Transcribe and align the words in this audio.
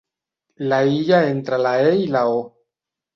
L'aïlla 0.69 1.19
entre 1.33 1.59
la 1.65 1.73
e 1.91 1.91
i 2.07 2.09
la 2.17 2.23
o. 2.39 2.41